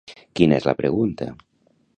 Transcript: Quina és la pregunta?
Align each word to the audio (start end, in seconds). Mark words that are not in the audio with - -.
Quina 0.39 0.57
és 0.61 0.65
la 0.69 0.75
pregunta? 0.81 1.31